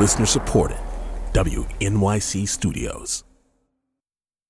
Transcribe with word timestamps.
Listener 0.00 0.24
supported. 0.24 0.78
WNYC 1.34 2.48
Studios. 2.48 3.22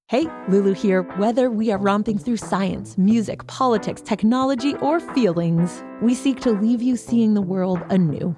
Hey, 0.07 0.29
Lulu 0.47 0.75
here. 0.75 1.03
Whether 1.03 1.51
we 1.51 1.73
are 1.73 1.79
romping 1.79 2.19
through 2.19 2.37
science, 2.37 2.97
music, 2.97 3.45
politics, 3.49 4.01
technology, 4.01 4.77
or 4.77 5.01
feelings, 5.01 5.83
we 6.01 6.15
seek 6.15 6.39
to 6.43 6.53
leave 6.53 6.81
you 6.81 6.97
seeing 6.97 7.35
the 7.35 7.43
world 7.43 7.83
anew. 7.91 8.37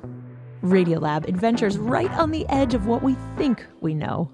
Radiolab 0.62 1.29
adventures 1.29 1.77
right 1.77 2.11
on 2.12 2.30
the 2.30 2.48
edge 2.48 2.73
of 2.73 2.87
what 2.87 3.02
we 3.02 3.15
think 3.37 3.66
we 3.83 3.92
know, 3.92 4.30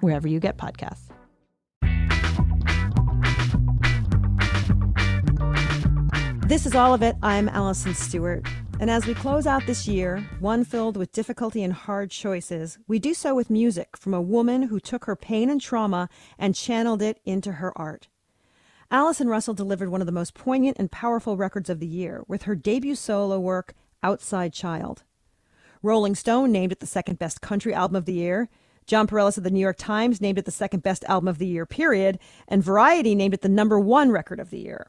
wherever 0.00 0.26
you 0.26 0.40
get 0.40 0.56
podcasts. 0.58 1.04
This 6.48 6.66
is 6.66 6.74
all 6.74 6.94
of 6.94 7.02
it. 7.04 7.14
I'm 7.22 7.48
Allison 7.48 7.94
Stewart. 7.94 8.44
And 8.80 8.88
as 8.88 9.06
we 9.06 9.14
close 9.14 9.44
out 9.44 9.66
this 9.66 9.88
year, 9.88 10.24
one 10.38 10.62
filled 10.62 10.96
with 10.96 11.10
difficulty 11.10 11.64
and 11.64 11.72
hard 11.72 12.12
choices, 12.12 12.78
we 12.86 13.00
do 13.00 13.12
so 13.12 13.34
with 13.34 13.50
music 13.50 13.96
from 13.96 14.14
a 14.14 14.22
woman 14.22 14.62
who 14.62 14.78
took 14.78 15.06
her 15.06 15.16
pain 15.16 15.50
and 15.50 15.60
trauma 15.60 16.08
and 16.38 16.54
channeled 16.54 17.02
it 17.02 17.18
into 17.24 17.54
her 17.54 17.76
art. 17.76 18.06
Allison 18.88 19.28
Russell 19.28 19.52
delivered 19.52 19.88
one 19.88 20.00
of 20.00 20.06
the 20.06 20.12
most 20.12 20.32
poignant 20.32 20.78
and 20.78 20.92
powerful 20.92 21.36
records 21.36 21.68
of 21.68 21.80
the 21.80 21.88
year 21.88 22.22
with 22.28 22.42
her 22.42 22.54
debut 22.54 22.94
solo 22.94 23.40
work, 23.40 23.74
Outside 24.00 24.52
Child. 24.52 25.02
Rolling 25.82 26.14
Stone 26.14 26.52
named 26.52 26.70
it 26.70 26.78
the 26.78 26.86
second 26.86 27.18
best 27.18 27.40
country 27.40 27.74
album 27.74 27.96
of 27.96 28.04
the 28.04 28.14
year. 28.14 28.48
Jon 28.86 29.08
Pareles 29.08 29.36
of 29.36 29.42
the 29.42 29.50
New 29.50 29.58
York 29.58 29.76
Times 29.76 30.20
named 30.20 30.38
it 30.38 30.44
the 30.44 30.52
second 30.52 30.84
best 30.84 31.04
album 31.04 31.26
of 31.26 31.38
the 31.38 31.46
year, 31.48 31.66
period. 31.66 32.20
And 32.46 32.62
Variety 32.62 33.16
named 33.16 33.34
it 33.34 33.42
the 33.42 33.48
number 33.48 33.78
one 33.78 34.12
record 34.12 34.38
of 34.38 34.50
the 34.50 34.60
year. 34.60 34.86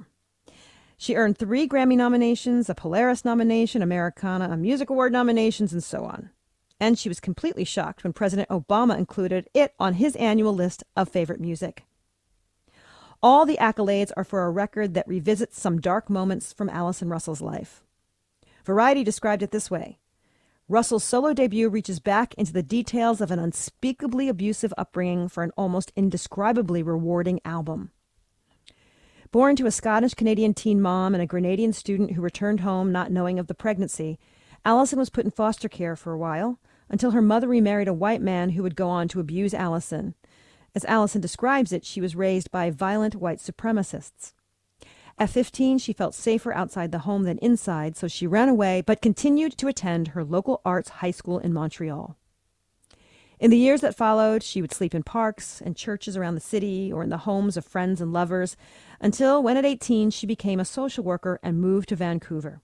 She 1.01 1.15
earned 1.15 1.37
three 1.37 1.65
Grammy 1.65 1.95
nominations, 1.95 2.69
a 2.69 2.75
Polaris 2.75 3.23
nomination, 3.23 3.81
Americana, 3.81 4.49
a 4.51 4.57
Music 4.57 4.89
Award 4.89 5.13
nominations, 5.13 5.71
and 5.71 5.81
so 5.81 6.03
on. 6.03 6.29
And 6.77 6.99
she 6.99 7.07
was 7.07 7.21
completely 7.21 7.63
shocked 7.63 8.03
when 8.03 8.11
President 8.11 8.49
Obama 8.49 8.97
included 8.97 9.47
it 9.53 9.73
on 9.79 9.93
his 9.93 10.17
annual 10.17 10.53
list 10.53 10.83
of 10.97 11.07
favorite 11.07 11.39
music. 11.39 11.85
All 13.23 13.45
the 13.45 13.57
accolades 13.61 14.11
are 14.17 14.25
for 14.25 14.43
a 14.43 14.51
record 14.51 14.93
that 14.93 15.07
revisits 15.07 15.57
some 15.57 15.79
dark 15.79 16.09
moments 16.09 16.51
from 16.51 16.69
Allison 16.69 17.07
Russell's 17.07 17.41
life. 17.41 17.81
Variety 18.65 19.05
described 19.05 19.41
it 19.41 19.51
this 19.51 19.71
way 19.71 19.99
Russell's 20.67 21.05
solo 21.05 21.33
debut 21.33 21.69
reaches 21.69 22.01
back 22.01 22.33
into 22.33 22.51
the 22.51 22.61
details 22.61 23.21
of 23.21 23.31
an 23.31 23.39
unspeakably 23.39 24.27
abusive 24.27 24.73
upbringing 24.77 25.29
for 25.29 25.43
an 25.43 25.51
almost 25.55 25.93
indescribably 25.95 26.83
rewarding 26.83 27.39
album. 27.45 27.91
Born 29.31 29.55
to 29.57 29.67
a 29.67 29.71
Scottish 29.71 30.15
Canadian 30.15 30.55
teen 30.55 30.81
mom 30.81 31.13
and 31.13 31.21
a 31.21 31.27
Grenadian 31.27 31.71
student 31.71 32.13
who 32.13 32.21
returned 32.21 32.61
home 32.61 32.91
not 32.91 33.11
knowing 33.11 33.37
of 33.37 33.45
the 33.45 33.53
pregnancy, 33.53 34.17
Allison 34.65 34.97
was 34.97 35.11
put 35.11 35.23
in 35.23 35.29
foster 35.29 35.69
care 35.69 35.95
for 35.95 36.13
a 36.13 36.17
while 36.17 36.59
until 36.89 37.11
her 37.11 37.21
mother 37.21 37.47
remarried 37.47 37.87
a 37.87 37.93
white 37.93 38.23
man 38.23 38.49
who 38.51 38.63
would 38.63 38.75
go 38.75 38.89
on 38.89 39.07
to 39.09 39.19
abuse 39.19 39.53
Allison. 39.53 40.15
As 40.73 40.83
Allison 40.85 41.21
describes 41.21 41.71
it, 41.71 41.85
she 41.85 42.01
was 42.01 42.15
raised 42.15 42.49
by 42.49 42.71
violent 42.71 43.17
white 43.17 43.37
supremacists. 43.37 44.33
At 45.19 45.29
15, 45.29 45.77
she 45.77 45.93
felt 45.93 46.15
safer 46.15 46.51
outside 46.51 46.91
the 46.91 46.99
home 46.99 47.25
than 47.25 47.37
inside, 47.37 47.95
so 47.95 48.07
she 48.07 48.25
ran 48.25 48.49
away 48.49 48.81
but 48.81 48.99
continued 48.99 49.55
to 49.59 49.67
attend 49.67 50.09
her 50.09 50.23
local 50.23 50.59
arts 50.65 50.89
high 50.89 51.11
school 51.11 51.37
in 51.37 51.53
Montreal. 51.53 52.17
In 53.39 53.51
the 53.51 53.57
years 53.57 53.79
that 53.81 53.95
followed, 53.95 54.43
she 54.43 54.61
would 54.61 54.73
sleep 54.73 54.93
in 54.93 55.01
parks 55.01 55.61
and 55.61 55.75
churches 55.75 56.17
around 56.17 56.35
the 56.35 56.41
city 56.41 56.91
or 56.91 57.03
in 57.03 57.09
the 57.09 57.19
homes 57.19 57.55
of 57.55 57.63
friends 57.63 58.01
and 58.01 58.11
lovers 58.11 58.57
until 59.01 59.41
when 59.41 59.57
at 59.57 59.65
18 59.65 60.09
she 60.09 60.27
became 60.27 60.59
a 60.59 60.65
social 60.65 61.03
worker 61.03 61.39
and 61.41 61.61
moved 61.61 61.89
to 61.89 61.95
Vancouver. 61.95 62.61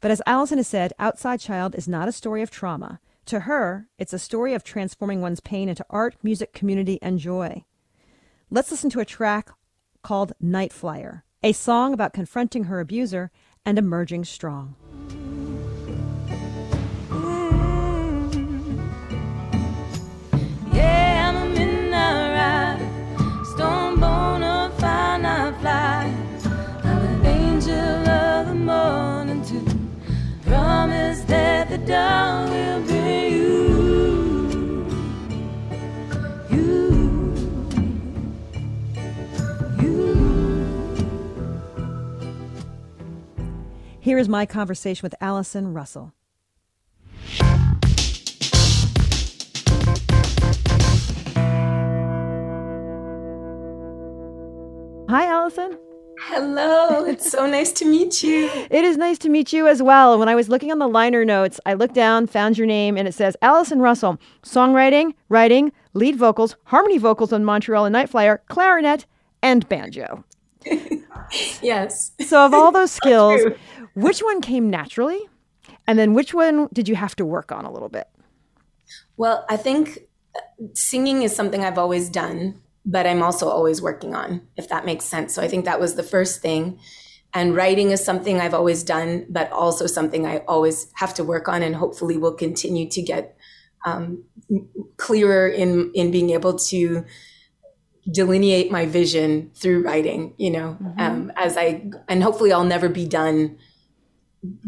But 0.00 0.10
as 0.10 0.22
Allison 0.26 0.58
has 0.58 0.68
said, 0.68 0.92
Outside 0.98 1.40
Child 1.40 1.74
is 1.74 1.88
not 1.88 2.08
a 2.08 2.12
story 2.12 2.42
of 2.42 2.50
trauma. 2.50 3.00
To 3.26 3.40
her, 3.40 3.88
it's 3.98 4.12
a 4.12 4.18
story 4.18 4.54
of 4.54 4.64
transforming 4.64 5.20
one's 5.20 5.40
pain 5.40 5.68
into 5.68 5.84
art, 5.90 6.16
music, 6.22 6.52
community, 6.52 6.98
and 7.02 7.18
joy. 7.18 7.64
Let's 8.50 8.70
listen 8.70 8.90
to 8.90 9.00
a 9.00 9.04
track 9.04 9.50
called 10.02 10.32
Night 10.40 10.72
Flyer, 10.72 11.24
a 11.42 11.52
song 11.52 11.92
about 11.92 12.14
confronting 12.14 12.64
her 12.64 12.80
abuser 12.80 13.30
and 13.66 13.78
emerging 13.78 14.24
strong. 14.24 14.76
Here 44.08 44.16
is 44.16 44.26
my 44.26 44.46
conversation 44.46 45.04
with 45.04 45.14
Allison 45.20 45.74
Russell. 45.74 46.14
Hi, 55.10 55.26
Allison. 55.26 55.78
Hello, 56.20 57.04
it's 57.04 57.30
so 57.30 57.46
nice 57.46 57.70
to 57.72 57.84
meet 57.84 58.22
you. 58.22 58.48
It 58.70 58.82
is 58.86 58.96
nice 58.96 59.18
to 59.18 59.28
meet 59.28 59.52
you 59.52 59.68
as 59.68 59.82
well. 59.82 60.18
When 60.18 60.30
I 60.30 60.34
was 60.34 60.48
looking 60.48 60.72
on 60.72 60.78
the 60.78 60.88
liner 60.88 61.26
notes, 61.26 61.60
I 61.66 61.74
looked 61.74 61.92
down, 61.94 62.28
found 62.28 62.56
your 62.56 62.66
name, 62.66 62.96
and 62.96 63.06
it 63.06 63.12
says 63.12 63.36
Allison 63.42 63.78
Russell, 63.82 64.18
songwriting, 64.42 65.12
writing, 65.28 65.70
lead 65.92 66.16
vocals, 66.16 66.56
harmony 66.64 66.96
vocals 66.96 67.34
on 67.34 67.44
Montreal 67.44 67.84
and 67.84 67.92
Night 67.92 68.08
Flyer, 68.08 68.40
clarinet, 68.48 69.04
and 69.42 69.68
banjo. 69.68 70.24
yes. 71.62 72.12
So, 72.26 72.44
of 72.44 72.54
all 72.54 72.72
those 72.72 72.90
skills, 73.02 73.42
which 73.94 74.20
one 74.20 74.40
came 74.40 74.70
naturally? 74.70 75.20
And 75.86 75.98
then 75.98 76.12
which 76.12 76.34
one 76.34 76.68
did 76.72 76.88
you 76.88 76.96
have 76.96 77.16
to 77.16 77.24
work 77.24 77.50
on 77.50 77.64
a 77.64 77.72
little 77.72 77.88
bit? 77.88 78.08
Well, 79.16 79.46
I 79.48 79.56
think 79.56 80.00
uh, 80.36 80.40
singing 80.74 81.22
is 81.22 81.34
something 81.34 81.64
I've 81.64 81.78
always 81.78 82.10
done 82.10 82.60
but 82.88 83.06
I'm 83.06 83.22
also 83.22 83.48
always 83.50 83.82
working 83.82 84.14
on, 84.14 84.40
if 84.56 84.70
that 84.70 84.86
makes 84.86 85.04
sense. 85.04 85.34
So 85.34 85.42
I 85.42 85.48
think 85.48 85.66
that 85.66 85.78
was 85.78 85.94
the 85.94 86.02
first 86.02 86.40
thing. 86.40 86.80
And 87.34 87.54
writing 87.54 87.90
is 87.90 88.02
something 88.02 88.40
I've 88.40 88.54
always 88.54 88.82
done, 88.82 89.26
but 89.28 89.52
also 89.52 89.86
something 89.86 90.26
I 90.26 90.38
always 90.48 90.90
have 90.94 91.12
to 91.14 91.24
work 91.24 91.48
on 91.48 91.62
and 91.62 91.76
hopefully 91.76 92.16
will 92.16 92.32
continue 92.32 92.88
to 92.88 93.02
get 93.02 93.36
um, 93.84 94.24
clearer 94.96 95.46
in, 95.46 95.92
in 95.94 96.10
being 96.10 96.30
able 96.30 96.58
to 96.70 97.04
delineate 98.10 98.70
my 98.70 98.86
vision 98.86 99.50
through 99.54 99.82
writing, 99.82 100.34
you 100.38 100.50
know, 100.50 100.76
mm-hmm. 100.82 101.00
um, 101.00 101.32
as 101.36 101.56
I, 101.56 101.90
and 102.08 102.22
hopefully 102.22 102.52
I'll 102.52 102.64
never 102.64 102.88
be 102.88 103.06
done 103.06 103.58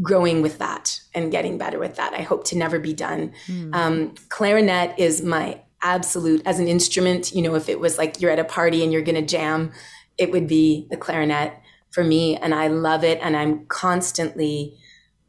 growing 0.02 0.42
with 0.42 0.58
that 0.58 1.00
and 1.14 1.30
getting 1.30 1.56
better 1.56 1.78
with 1.78 1.96
that. 1.96 2.12
I 2.12 2.22
hope 2.22 2.44
to 2.46 2.58
never 2.58 2.78
be 2.78 2.92
done. 2.92 3.32
Mm. 3.46 3.74
Um, 3.74 4.14
clarinet 4.28 4.98
is 4.98 5.22
my 5.22 5.62
absolute 5.82 6.42
as 6.44 6.58
an 6.58 6.68
instrument 6.68 7.32
you 7.32 7.40
know 7.40 7.54
if 7.54 7.68
it 7.68 7.80
was 7.80 7.96
like 7.96 8.20
you're 8.20 8.30
at 8.30 8.38
a 8.38 8.44
party 8.44 8.82
and 8.82 8.92
you're 8.92 9.02
going 9.02 9.14
to 9.14 9.22
jam 9.22 9.72
it 10.18 10.30
would 10.30 10.46
be 10.46 10.86
the 10.90 10.96
clarinet 10.96 11.54
for 11.90 12.04
me 12.04 12.36
and 12.36 12.54
i 12.54 12.68
love 12.68 13.02
it 13.02 13.18
and 13.22 13.36
i'm 13.36 13.64
constantly 13.66 14.76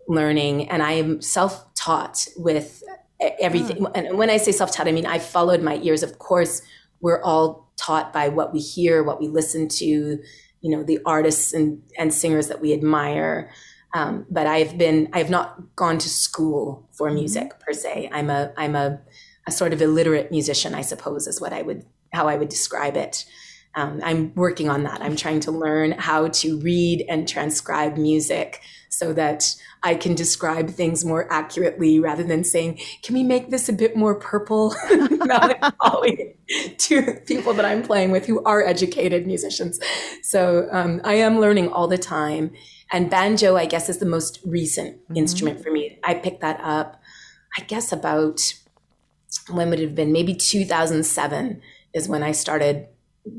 learning 0.08 0.70
and 0.70 0.84
i 0.84 0.92
am 0.92 1.22
self-taught 1.22 2.28
with 2.36 2.84
everything 3.40 3.78
mm. 3.78 3.92
and 3.96 4.18
when 4.18 4.30
i 4.30 4.36
say 4.36 4.52
self-taught 4.52 4.88
i 4.88 4.92
mean 4.92 5.06
i 5.06 5.18
followed 5.18 5.62
my 5.62 5.78
ears 5.84 6.04
of 6.04 6.20
course 6.20 6.62
we're 7.00 7.22
all 7.24 7.71
taught 7.82 8.14
by 8.14 8.30
what 8.30 8.54
we 8.54 8.60
hear 8.60 9.04
what 9.04 9.20
we 9.20 9.28
listen 9.28 9.68
to 9.68 9.86
you 9.86 10.70
know 10.70 10.84
the 10.84 11.00
artists 11.06 11.54
and, 11.54 11.82
and 11.98 12.14
singers 12.14 12.48
that 12.48 12.62
we 12.62 12.74
admire 12.74 13.52
um, 13.94 14.26
but 14.30 14.48
i've 14.48 14.78
been 14.78 15.10
i've 15.14 15.30
not 15.30 15.76
gone 15.76 15.98
to 15.98 16.10
school 16.10 16.88
for 16.92 17.08
mm-hmm. 17.08 17.18
music 17.18 17.60
per 17.60 17.74
se 17.74 18.10
i'm 18.12 18.30
a 18.30 18.54
i'm 18.58 18.76
a 18.76 19.00
a 19.48 19.52
sort 19.52 19.74
of 19.74 19.82
illiterate 19.82 20.32
musician, 20.32 20.74
I 20.76 20.82
suppose, 20.82 21.28
is 21.28 21.42
what 21.42 21.54
I 21.54 21.62
would 21.62 21.86
how 22.14 22.28
I 22.28 22.36
would 22.36 22.50
describe 22.50 22.98
it. 22.98 23.26
Um, 23.74 24.02
I'm 24.04 24.34
working 24.36 24.70
on 24.70 24.84
that. 24.84 25.02
I'm 25.02 25.16
trying 25.16 25.40
to 25.42 25.52
learn 25.52 25.94
how 25.94 26.28
to 26.28 26.60
read 26.60 27.06
and 27.08 27.28
transcribe 27.28 27.98
music 27.98 28.62
so 28.90 29.14
that 29.14 29.56
I 29.84 29.96
can 29.96 30.14
describe 30.14 30.70
things 30.70 31.04
more 31.04 31.32
accurately 31.32 32.00
rather 32.00 32.24
than 32.24 32.44
saying, 32.44 32.80
"Can 33.04 33.16
we 33.16 33.24
make 33.24 33.50
this 33.50 33.68
a 33.68 33.74
bit 33.74 33.96
more 33.96 34.16
purple?" 34.16 34.72
Calling 35.82 36.36
to 36.78 37.14
people 37.26 37.54
that 37.54 37.66
I'm 37.66 37.82
playing 37.82 38.12
with 38.12 38.26
who 38.26 38.44
are 38.44 38.64
educated 38.64 39.26
musicians. 39.26 39.80
So 40.22 40.68
um, 40.72 41.02
I 41.04 41.16
am 41.16 41.40
learning 41.40 41.70
all 41.70 41.88
the 41.88 41.98
time. 41.98 42.52
And 42.92 43.10
banjo, 43.10 43.56
I 43.56 43.66
guess, 43.66 43.88
is 43.88 44.00
the 44.00 44.06
most 44.06 44.40
recent 44.46 44.98
mm-hmm. 44.98 45.18
instrument 45.18 45.64
for 45.64 45.72
me. 45.72 45.98
I 46.04 46.14
picked 46.14 46.42
that 46.42 46.60
up, 46.62 47.02
I 47.58 47.62
guess, 47.62 47.92
about 47.92 48.54
when 49.50 49.70
would 49.70 49.80
it 49.80 49.84
have 49.84 49.96
been? 49.96 50.12
Maybe 50.12 50.36
2007 50.36 51.62
is 51.94 52.10
when 52.10 52.24
I 52.24 52.34
started 52.34 52.88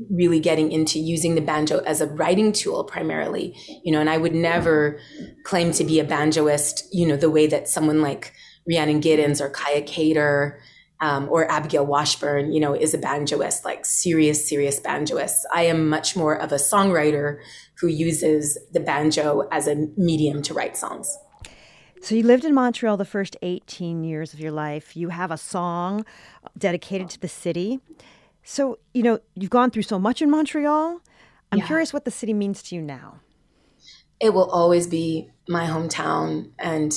really 0.09 0.39
getting 0.39 0.71
into 0.71 0.99
using 0.99 1.35
the 1.35 1.41
banjo 1.41 1.79
as 1.79 2.01
a 2.01 2.07
writing 2.07 2.51
tool 2.51 2.83
primarily, 2.83 3.55
you 3.83 3.91
know, 3.91 3.99
and 3.99 4.09
I 4.09 4.17
would 4.17 4.33
never 4.33 4.99
claim 5.43 5.71
to 5.73 5.83
be 5.83 5.99
a 5.99 6.05
banjoist, 6.05 6.83
you 6.91 7.07
know, 7.07 7.17
the 7.17 7.29
way 7.29 7.47
that 7.47 7.67
someone 7.67 8.01
like 8.01 8.33
Rhiannon 8.67 9.01
Giddens 9.01 9.41
or 9.41 9.49
Kaia 9.49 9.85
Kater 9.85 10.61
um, 11.01 11.27
or 11.29 11.51
Abigail 11.51 11.85
Washburn, 11.85 12.53
you 12.53 12.61
know, 12.61 12.73
is 12.73 12.93
a 12.93 12.97
banjoist, 12.97 13.65
like 13.65 13.85
serious, 13.85 14.47
serious 14.47 14.79
banjoist. 14.79 15.39
I 15.53 15.63
am 15.63 15.89
much 15.89 16.15
more 16.15 16.35
of 16.35 16.53
a 16.53 16.55
songwriter 16.55 17.39
who 17.79 17.87
uses 17.87 18.57
the 18.71 18.79
banjo 18.79 19.47
as 19.51 19.67
a 19.67 19.75
medium 19.97 20.41
to 20.43 20.53
write 20.53 20.77
songs. 20.77 21.17
So 22.01 22.15
you 22.15 22.23
lived 22.23 22.45
in 22.45 22.53
Montreal 22.53 22.97
the 22.97 23.05
first 23.05 23.37
18 23.41 24.03
years 24.03 24.33
of 24.33 24.39
your 24.39 24.51
life. 24.51 24.95
You 24.95 25.09
have 25.09 25.31
a 25.31 25.37
song 25.37 26.05
dedicated 26.57 27.09
to 27.11 27.19
the 27.19 27.29
city. 27.29 27.79
So, 28.43 28.79
you 28.93 29.03
know, 29.03 29.19
you've 29.35 29.49
gone 29.49 29.71
through 29.71 29.83
so 29.83 29.97
much 29.99 30.21
in 30.21 30.29
Montreal. 30.29 30.99
I'm 31.51 31.59
Yeah. 31.59 31.67
curious 31.67 31.93
what 31.93 32.05
the 32.05 32.11
city 32.11 32.33
means 32.33 32.61
to 32.63 32.75
you 32.75 32.81
now. 32.81 33.19
it 34.19 34.33
will 34.33 34.49
always 34.51 34.87
be 34.87 35.29
my 35.49 35.65
hometown 35.65 36.49
and 36.57 36.93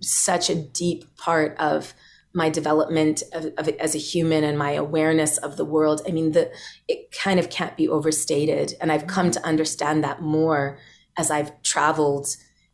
such 0.00 0.48
a 0.48 0.54
deep 0.54 1.04
part 1.18 1.54
of 1.58 1.92
my 2.32 2.48
development 2.48 3.22
of, 3.34 3.46
of 3.58 3.68
as 3.78 3.94
a 3.94 3.98
human 3.98 4.42
and 4.42 4.56
my 4.56 4.70
awareness 4.70 5.36
of 5.38 5.58
the 5.58 5.66
world. 5.66 6.00
I 6.08 6.12
mean, 6.12 6.32
the 6.32 6.50
it 6.88 7.12
kind 7.12 7.38
of 7.38 7.50
can't 7.50 7.76
be 7.76 7.88
overstated, 7.88 8.72
and 8.80 8.90
I've 8.90 9.06
come 9.06 9.30
to 9.32 9.44
understand 9.44 10.02
that 10.04 10.22
more 10.22 10.78
as 11.18 11.30
I've 11.30 11.50
traveled 11.62 12.26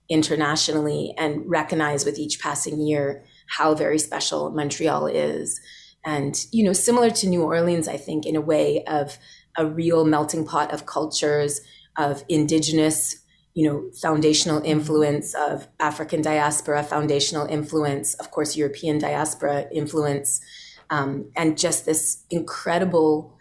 internationally 0.08 1.12
and 1.18 1.42
recognize 1.48 2.04
with 2.04 2.18
each 2.18 2.38
passing 2.40 2.78
year 2.80 3.24
how 3.48 3.74
very 3.74 3.98
special 3.98 4.50
Montreal 4.52 5.06
is. 5.08 5.60
And 6.04 6.36
you 6.50 6.64
know, 6.64 6.72
similar 6.72 7.10
to 7.10 7.28
New 7.28 7.42
Orleans, 7.42 7.88
I 7.88 7.96
think 7.96 8.26
in 8.26 8.36
a 8.36 8.40
way 8.40 8.84
of 8.84 9.18
a 9.56 9.66
real 9.66 10.04
melting 10.04 10.46
pot 10.46 10.72
of 10.72 10.86
cultures, 10.86 11.60
of 11.96 12.24
indigenous 12.28 13.22
you 13.54 13.68
know, 13.68 13.90
foundational 14.00 14.62
influence 14.64 15.34
of 15.34 15.68
African 15.78 16.22
diaspora, 16.22 16.82
foundational 16.82 17.46
influence, 17.46 18.14
of 18.14 18.30
course, 18.30 18.56
European 18.56 18.98
diaspora 18.98 19.66
influence, 19.70 20.40
um, 20.88 21.30
and 21.36 21.58
just 21.58 21.84
this 21.84 22.24
incredible 22.30 23.36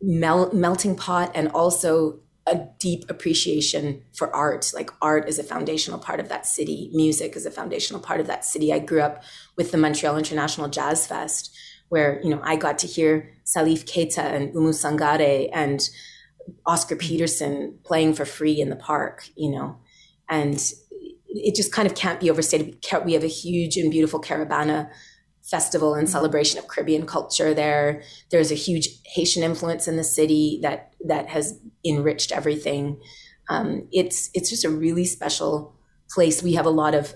mel- 0.00 0.52
melting 0.52 0.94
pot 0.94 1.32
and 1.34 1.48
also 1.48 2.20
a 2.46 2.68
deep 2.78 3.04
appreciation 3.08 4.02
for 4.12 4.34
art. 4.34 4.70
Like 4.74 4.90
art 5.00 5.28
is 5.28 5.38
a 5.38 5.42
foundational 5.42 5.98
part 5.98 6.20
of 6.20 6.28
that 6.28 6.46
city. 6.46 6.90
Music 6.92 7.34
is 7.36 7.46
a 7.46 7.50
foundational 7.50 8.00
part 8.00 8.20
of 8.20 8.26
that 8.26 8.44
city. 8.44 8.72
I 8.72 8.78
grew 8.78 9.00
up 9.00 9.22
with 9.56 9.72
the 9.72 9.78
Montreal 9.78 10.18
International 10.18 10.68
Jazz 10.68 11.06
Fest, 11.06 11.56
where 11.94 12.20
you 12.24 12.30
know 12.30 12.40
I 12.42 12.56
got 12.56 12.80
to 12.80 12.88
hear 12.88 13.30
Salif 13.46 13.84
Keita 13.84 14.18
and 14.18 14.52
Oumou 14.52 14.74
Sangaré 14.74 15.48
and 15.52 15.80
Oscar 16.66 16.96
Peterson 16.96 17.78
playing 17.84 18.14
for 18.14 18.24
free 18.24 18.60
in 18.60 18.68
the 18.68 18.74
park, 18.90 19.28
you 19.36 19.48
know, 19.52 19.78
and 20.28 20.56
it 21.28 21.54
just 21.54 21.72
kind 21.72 21.86
of 21.86 21.94
can't 21.94 22.18
be 22.18 22.28
overstated. 22.30 22.84
We 23.04 23.12
have 23.12 23.22
a 23.22 23.28
huge 23.28 23.76
and 23.76 23.92
beautiful 23.92 24.20
Caravana 24.20 24.90
festival 25.44 25.94
and 25.94 26.10
celebration 26.10 26.58
of 26.58 26.66
Caribbean 26.66 27.06
culture 27.06 27.54
there. 27.54 28.02
There's 28.32 28.50
a 28.50 28.56
huge 28.56 28.88
Haitian 29.04 29.44
influence 29.44 29.86
in 29.86 29.96
the 29.96 30.02
city 30.02 30.58
that 30.62 30.94
that 31.04 31.28
has 31.28 31.60
enriched 31.84 32.32
everything. 32.32 33.00
Um, 33.48 33.86
it's 33.92 34.30
it's 34.34 34.50
just 34.50 34.64
a 34.64 34.70
really 34.70 35.04
special 35.04 35.76
place. 36.10 36.42
We 36.42 36.54
have 36.54 36.66
a 36.66 36.70
lot 36.70 36.94
of 36.94 37.14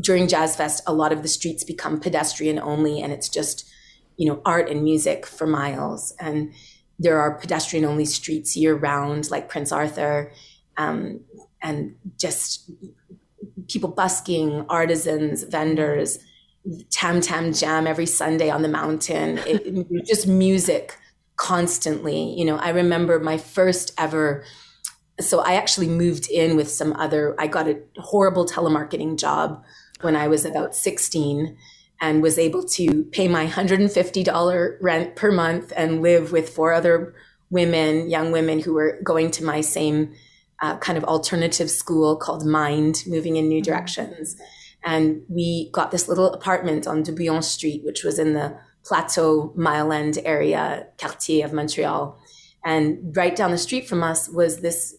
during 0.00 0.28
Jazz 0.28 0.56
Fest, 0.56 0.82
a 0.86 0.92
lot 0.92 1.12
of 1.12 1.22
the 1.22 1.28
streets 1.28 1.64
become 1.64 2.00
pedestrian 2.00 2.58
only, 2.58 3.00
and 3.00 3.12
it's 3.12 3.28
just 3.28 3.68
you 4.16 4.28
know 4.28 4.40
art 4.44 4.68
and 4.68 4.82
music 4.82 5.26
for 5.26 5.46
miles 5.46 6.14
and 6.20 6.52
there 7.02 7.20
are 7.20 7.36
pedestrian 7.36 7.84
only 7.84 8.04
streets 8.04 8.56
year 8.56 8.74
round, 8.74 9.30
like 9.30 9.48
Prince 9.48 9.72
Arthur, 9.72 10.32
um, 10.76 11.20
and 11.60 11.96
just 12.18 12.70
people 13.68 13.90
busking, 13.90 14.64
artisans, 14.68 15.42
vendors, 15.42 16.18
tam 16.90 17.20
tam 17.20 17.52
jam 17.52 17.86
every 17.86 18.06
Sunday 18.06 18.50
on 18.50 18.62
the 18.62 18.68
mountain. 18.68 19.38
It, 19.38 20.06
just 20.06 20.26
music 20.26 20.96
constantly. 21.36 22.34
You 22.38 22.44
know, 22.44 22.56
I 22.56 22.70
remember 22.70 23.18
my 23.18 23.36
first 23.36 23.92
ever. 23.98 24.44
So 25.20 25.40
I 25.40 25.54
actually 25.54 25.88
moved 25.88 26.30
in 26.30 26.56
with 26.56 26.70
some 26.70 26.92
other. 26.94 27.34
I 27.38 27.46
got 27.46 27.68
a 27.68 27.80
horrible 27.98 28.46
telemarketing 28.46 29.18
job 29.18 29.62
when 30.00 30.16
I 30.16 30.28
was 30.28 30.44
about 30.44 30.74
sixteen 30.74 31.56
and 32.02 32.20
was 32.20 32.36
able 32.36 32.64
to 32.64 33.04
pay 33.12 33.28
my 33.28 33.46
$150 33.46 34.76
rent 34.80 35.14
per 35.14 35.30
month 35.30 35.72
and 35.76 36.02
live 36.02 36.32
with 36.32 36.48
four 36.48 36.72
other 36.72 37.14
women, 37.48 38.10
young 38.10 38.32
women 38.32 38.58
who 38.58 38.74
were 38.74 39.00
going 39.04 39.30
to 39.30 39.44
my 39.44 39.60
same 39.60 40.12
uh, 40.60 40.76
kind 40.78 40.98
of 40.98 41.04
alternative 41.04 41.70
school 41.70 42.16
called 42.16 42.44
Mind, 42.44 43.04
moving 43.06 43.36
in 43.36 43.48
new 43.48 43.62
directions. 43.62 44.36
And 44.84 45.22
we 45.28 45.70
got 45.72 45.92
this 45.92 46.08
little 46.08 46.32
apartment 46.32 46.88
on 46.88 47.04
Dubillon 47.04 47.44
Street, 47.44 47.82
which 47.84 48.02
was 48.02 48.18
in 48.18 48.34
the 48.34 48.58
Plateau 48.84 49.52
Mile 49.54 49.92
End 49.92 50.18
area, 50.24 50.88
quartier 50.98 51.44
of 51.44 51.52
Montreal. 51.52 52.18
And 52.64 53.16
right 53.16 53.34
down 53.34 53.50
the 53.50 53.58
street 53.58 53.88
from 53.88 54.02
us 54.02 54.28
was 54.28 54.60
this 54.60 54.96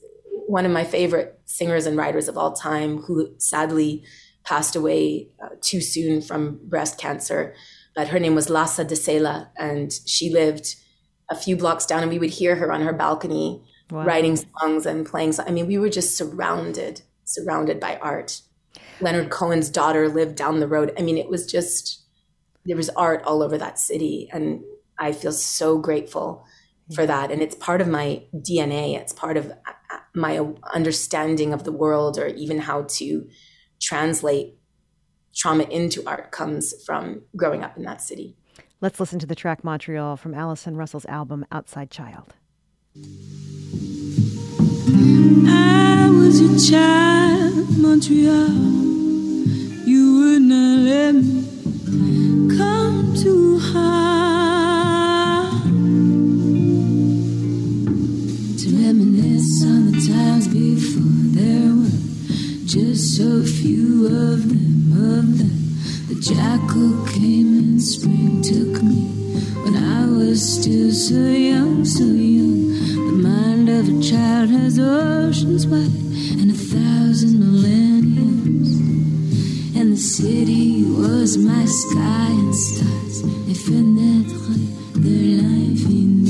one 0.47 0.65
of 0.65 0.71
my 0.71 0.83
favorite 0.83 1.39
singers 1.45 1.85
and 1.85 1.97
writers 1.97 2.27
of 2.27 2.37
all 2.37 2.53
time, 2.53 2.97
who 2.97 3.33
sadly 3.37 4.03
passed 4.43 4.75
away 4.75 5.29
uh, 5.41 5.49
too 5.61 5.81
soon 5.81 6.21
from 6.21 6.59
breast 6.63 6.97
cancer. 6.97 7.55
But 7.95 8.09
her 8.09 8.19
name 8.19 8.35
was 8.35 8.49
Lhasa 8.49 8.83
de 8.83 8.95
Sela, 8.95 9.49
and 9.57 9.91
she 10.05 10.29
lived 10.29 10.75
a 11.29 11.35
few 11.35 11.55
blocks 11.55 11.85
down, 11.85 12.01
and 12.01 12.11
we 12.11 12.19
would 12.19 12.31
hear 12.31 12.55
her 12.55 12.71
on 12.71 12.81
her 12.81 12.93
balcony 12.93 13.63
wow. 13.89 14.03
writing 14.05 14.35
songs 14.35 14.85
and 14.85 15.05
playing. 15.05 15.33
I 15.39 15.51
mean, 15.51 15.67
we 15.67 15.77
were 15.77 15.89
just 15.89 16.17
surrounded, 16.17 17.01
surrounded 17.23 17.79
by 17.79 17.97
art. 17.97 18.41
Leonard 18.99 19.29
Cohen's 19.29 19.69
daughter 19.69 20.09
lived 20.09 20.35
down 20.35 20.59
the 20.59 20.67
road. 20.67 20.93
I 20.97 21.01
mean, 21.01 21.17
it 21.17 21.29
was 21.29 21.45
just 21.45 22.01
there 22.65 22.77
was 22.77 22.89
art 22.89 23.23
all 23.23 23.41
over 23.41 23.57
that 23.57 23.79
city, 23.79 24.29
and 24.31 24.63
I 24.99 25.11
feel 25.11 25.31
so 25.31 25.77
grateful 25.77 26.45
for 26.93 27.05
that. 27.05 27.31
And 27.31 27.41
it's 27.41 27.55
part 27.55 27.81
of 27.81 27.87
my 27.87 28.23
DNA. 28.35 28.97
It's 28.99 29.13
part 29.13 29.37
of 29.37 29.51
uh, 29.51 29.97
my 30.13 30.39
understanding 30.73 31.53
of 31.53 31.63
the 31.63 31.71
world, 31.71 32.17
or 32.17 32.27
even 32.27 32.59
how 32.59 32.83
to 32.97 33.27
translate 33.81 34.55
trauma 35.35 35.63
into 35.63 36.03
art 36.05 36.31
comes 36.31 36.73
from 36.85 37.23
growing 37.35 37.63
up 37.63 37.77
in 37.77 37.83
that 37.83 38.01
city. 38.01 38.35
Let's 38.81 38.99
listen 38.99 39.19
to 39.19 39.25
the 39.25 39.35
track 39.35 39.63
Montreal 39.63 40.17
from 40.17 40.33
Allison 40.33 40.75
Russell's 40.75 41.05
album 41.05 41.45
Outside 41.51 41.89
Child. 41.89 42.33
I 45.47 46.09
was 46.11 46.41
your 46.41 46.59
child, 46.59 47.77
Montreal. 47.77 48.49
You 49.87 50.15
would 50.19 50.41
not 50.41 50.79
let 50.79 51.15
me 51.15 52.57
come 52.57 53.15
too 53.15 53.59
high. 53.59 54.12
Just 62.73 63.17
so 63.17 63.43
few 63.45 64.07
of 64.07 64.49
them, 64.49 64.91
of 64.93 65.37
them. 65.37 65.53
The 66.07 66.19
jackal 66.19 67.05
came 67.05 67.59
and 67.59 67.79
spring 67.79 68.41
took 68.41 68.81
me 68.81 69.03
when 69.61 69.75
I 69.77 70.07
was 70.07 70.41
still 70.41 70.91
so 70.91 71.13
young, 71.13 71.85
so 71.85 72.03
young. 72.03 72.69
The 72.95 73.29
mind 73.29 73.69
of 73.69 73.89
a 73.89 74.01
child 74.01 74.49
has 74.49 74.79
oceans 74.79 75.67
wide 75.67 75.93
and 76.41 76.49
a 76.49 76.55
thousand 76.55 77.39
millenniums. 77.39 78.71
And 79.77 79.93
the 79.93 79.97
city 79.97 80.81
was 80.81 81.37
my 81.37 81.65
sky 81.65 82.29
and 82.31 82.55
stars, 82.55 83.23
les 83.47 83.53
fenêtres 83.53 84.49
de 84.95 85.37
l'infini. 85.37 86.22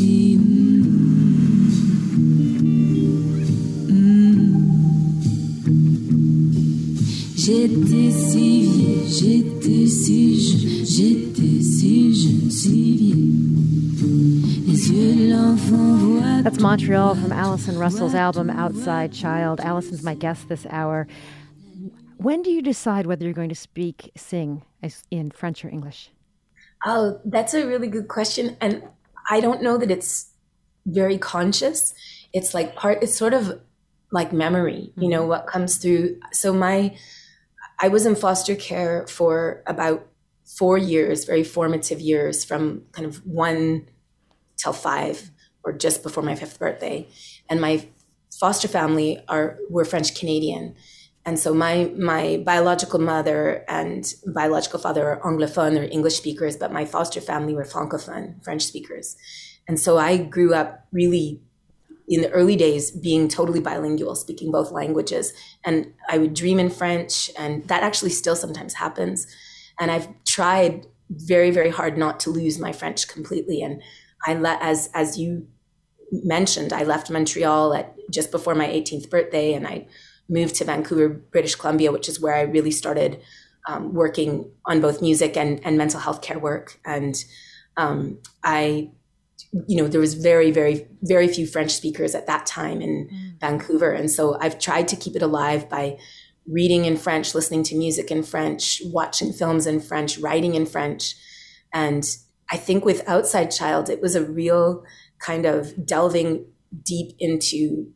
J'étais 7.46 8.10
si 8.10 8.62
vieux, 8.72 9.06
j'étais 9.06 9.86
si 9.88 10.40
jeune, 10.40 10.86
j'étais 10.86 11.62
si 11.62 12.16
jeune, 12.16 12.50
si 12.50 12.96
vieux. 12.96 14.66
Les 14.66 14.90
yeux 14.90 15.30
l'enfant 15.30 15.98
voient. 15.98 16.42
That's 16.42 16.62
Montreal 16.62 17.16
from 17.16 17.34
Allison 17.34 17.78
Russell's 17.78 18.16
album 18.16 18.50
Outside 18.50 19.14
Child. 19.14 19.60
Allison's 19.60 20.04
my 20.04 20.16
guest 20.16 20.48
this 20.48 20.66
hour. 20.70 21.06
When 22.16 22.44
do 22.44 22.50
you 22.50 22.62
decide 22.62 23.08
whether 23.08 23.26
you're 23.26 23.34
going 23.34 23.50
to 23.50 23.56
speak, 23.56 24.14
sing 24.16 24.62
in 25.12 25.30
French 25.30 25.66
or 25.66 25.68
English? 25.68 26.12
Oh, 26.86 27.20
that's 27.26 27.54
a 27.54 27.68
really 27.68 27.90
good 27.90 28.08
question. 28.08 28.56
And 28.62 28.84
I 29.30 29.42
don't 29.42 29.62
know 29.62 29.78
that 29.78 29.92
it's 29.92 30.30
very 30.86 31.18
conscious. 31.18 31.94
It's 32.32 32.54
like 32.54 32.78
part, 32.78 33.04
it's 33.04 33.18
sort 33.18 33.34
of 33.34 33.60
like 34.14 34.32
memory, 34.32 34.94
you 34.96 35.10
know, 35.10 35.24
mm-hmm. 35.24 35.30
what 35.30 35.48
comes 35.48 35.76
through. 35.76 36.22
So 36.32 36.54
my, 36.54 36.96
I 37.84 37.90
was 37.90 38.06
in 38.06 38.16
foster 38.16 38.56
care 38.56 39.06
for 39.08 39.62
about 39.68 40.08
four 40.46 40.78
years, 40.78 41.26
very 41.26 41.44
formative 41.44 42.00
years 42.00 42.46
from 42.46 42.84
kind 42.94 43.06
of 43.06 43.18
one 43.26 43.90
till 44.56 44.72
five 44.72 45.32
or 45.66 45.74
just 45.74 46.02
before 46.02 46.24
my 46.24 46.34
fifth 46.36 46.60
birthday. 46.60 47.10
And 47.50 47.60
my 47.60 47.86
foster 48.40 48.70
family 48.70 49.22
are 49.28 49.58
were 49.70 49.84
French 49.84 50.18
Canadian. 50.18 50.76
and 51.26 51.38
so 51.44 51.54
my 51.54 51.76
my 52.14 52.24
biological 52.52 53.00
mother 53.00 53.42
and 53.68 54.14
biological 54.40 54.80
father 54.86 55.04
are 55.10 55.22
anglophone 55.30 55.78
or 55.78 55.84
English 55.98 56.18
speakers, 56.24 56.56
but 56.56 56.72
my 56.80 56.86
foster 56.86 57.22
family 57.22 57.54
were 57.54 57.66
francophone, 57.74 58.26
French 58.46 58.64
speakers. 58.72 59.18
And 59.68 59.78
so 59.86 59.92
I 59.98 60.12
grew 60.36 60.54
up 60.62 60.70
really 61.02 61.42
in 62.08 62.22
the 62.22 62.30
early 62.32 62.56
days 62.56 62.92
being 62.92 63.28
totally 63.28 63.60
bilingual, 63.60 64.16
speaking 64.16 64.52
both 64.52 64.72
languages. 64.72 65.34
And 65.66 65.94
I 66.10 66.18
would 66.18 66.34
dream 66.34 66.60
in 66.60 66.70
French, 66.70 67.32
and 67.38 67.68
that 67.68 67.84
actually 67.84 68.12
still 68.12 68.36
sometimes 68.36 68.74
happens. 68.74 69.28
And 69.80 69.90
I've 69.90 70.08
tried 70.26 70.86
very, 71.10 71.52
very 71.52 71.70
hard 71.70 71.98
not 71.98 72.20
to 72.22 72.30
lose 72.30 72.60
my 72.60 72.72
French 72.72 73.08
completely. 73.08 73.62
And 73.62 73.82
I 74.26 74.34
let, 74.34 74.62
as 74.62 74.90
as 74.94 75.18
you 75.18 75.48
mentioned, 76.12 76.74
I 76.74 76.84
left 76.84 77.10
Montreal 77.10 77.74
at 77.74 77.96
just 78.12 78.32
before 78.32 78.56
my 78.56 78.68
18th 78.68 79.10
birthday, 79.10 79.54
and 79.54 79.68
I 79.68 79.88
moved 80.30 80.56
to 80.56 80.66
Vancouver, 80.66 81.10
British 81.10 81.56
Columbia, 81.56 81.92
which 81.92 82.10
is 82.10 82.20
where 82.20 82.36
I 82.36 82.42
really 82.42 82.72
started 82.72 83.22
um, 83.68 83.94
working 83.94 84.52
on 84.66 84.82
both 84.82 85.02
music 85.02 85.38
and, 85.38 85.60
and 85.66 85.78
mental 85.78 86.00
health 86.00 86.22
care 86.22 86.40
work. 86.40 86.80
And 86.86 87.16
um, 87.78 88.20
I, 88.44 88.92
you 89.68 89.78
know, 89.78 89.88
there 89.88 90.02
was 90.02 90.16
very, 90.16 90.52
very, 90.52 90.88
very 91.02 91.28
few 91.28 91.46
French 91.46 91.72
speakers 91.72 92.16
at 92.16 92.28
that 92.28 92.46
time 92.46 92.82
in 92.82 93.08
mm. 93.12 93.40
Vancouver. 93.40 93.92
And 93.92 94.10
so 94.10 94.38
I've 94.40 94.60
tried 94.60 94.88
to 94.90 94.96
keep 94.96 95.16
it 95.16 95.22
alive 95.22 95.70
by 95.70 95.98
reading 96.48 96.86
in 96.86 96.98
French, 96.98 97.36
listening 97.36 97.64
to 97.64 97.76
music 97.76 98.12
in 98.12 98.24
French, 98.24 98.82
watching 98.86 99.32
films 99.32 99.68
in 99.68 99.80
French, 99.80 100.18
writing 100.18 100.56
in 100.56 100.66
French. 100.66 101.16
And 101.72 102.04
I 102.52 102.58
think 102.58 102.84
with 102.84 103.08
Outside 103.08 103.52
Child, 103.52 103.90
it 103.90 104.02
was 104.02 104.16
a 104.16 104.24
real 104.24 104.84
kind 105.20 105.46
of 105.46 105.86
delving 105.86 106.46
deep 106.84 107.16
into 107.20 107.92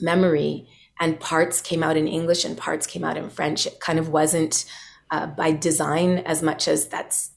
memory 0.00 0.68
and 1.00 1.18
parts 1.20 1.60
came 1.60 1.82
out 1.82 1.96
in 1.96 2.06
English 2.06 2.44
and 2.44 2.56
parts 2.56 2.86
came 2.86 3.04
out 3.04 3.16
in 3.16 3.28
French. 3.30 3.66
It 3.66 3.80
kind 3.80 3.98
of 3.98 4.08
wasn't 4.08 4.64
uh, 5.10 5.26
by 5.26 5.52
design 5.52 6.18
as 6.18 6.42
much 6.42 6.68
as 6.68 6.88
that's 6.88 7.30